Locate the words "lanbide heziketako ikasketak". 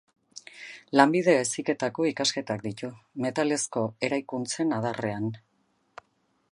0.99-2.65